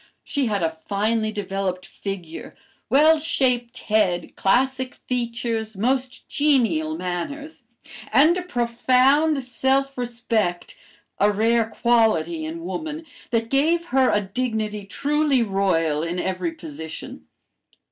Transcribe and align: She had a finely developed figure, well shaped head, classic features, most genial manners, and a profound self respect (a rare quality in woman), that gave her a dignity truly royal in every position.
She 0.23 0.47
had 0.47 0.63
a 0.63 0.79
finely 0.87 1.31
developed 1.31 1.85
figure, 1.85 2.57
well 2.89 3.19
shaped 3.19 3.77
head, 3.83 4.35
classic 4.35 4.95
features, 4.95 5.77
most 5.77 6.27
genial 6.27 6.97
manners, 6.97 7.61
and 8.11 8.35
a 8.35 8.41
profound 8.41 9.43
self 9.43 9.95
respect 9.99 10.75
(a 11.19 11.31
rare 11.31 11.65
quality 11.69 12.45
in 12.45 12.65
woman), 12.65 13.05
that 13.29 13.51
gave 13.51 13.85
her 13.93 14.09
a 14.09 14.21
dignity 14.21 14.85
truly 14.85 15.43
royal 15.43 16.01
in 16.01 16.17
every 16.17 16.53
position. 16.53 17.27